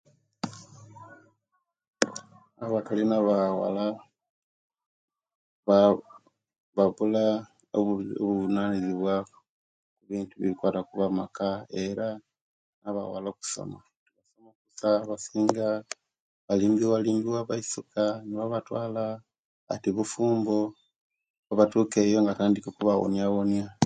Abakali 2.65 3.03
na'bawala 3.07 3.85
ba 5.67 5.79
bafuna 6.77 7.21
obuvunanyizibwa 8.21 9.15
okubintu 9.93 10.33
ebikwata 10.37 10.77
oku 10.81 10.93
byamaka 10.99 11.47
era 11.85 12.07
nobuvunanyizibwa 12.17 12.87
abawala 12.89 13.27
okusoma 13.29 13.79
aa 14.85 14.99
abasinga 15.03 15.67
balimbiwa 16.47 16.97
limbiwa 17.05 17.39
nabaisuka 17.41 18.03
nebabatwala 18.25 19.03
ati 19.73 19.87
bufuumbo 19.95 20.57
owebatuka 21.47 21.97
eyo 22.05 22.17
nga 22.21 22.31
batandika 22.33 22.67
okubawonyabonya 22.69 23.65